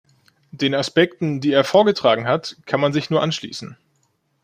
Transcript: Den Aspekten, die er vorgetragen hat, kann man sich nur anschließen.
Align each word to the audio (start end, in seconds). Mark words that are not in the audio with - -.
Den 0.49 0.73
Aspekten, 0.73 1.41
die 1.41 1.51
er 1.53 1.63
vorgetragen 1.63 2.25
hat, 2.27 2.57
kann 2.65 2.79
man 2.81 2.91
sich 2.91 3.11
nur 3.11 3.21
anschließen. 3.21 3.77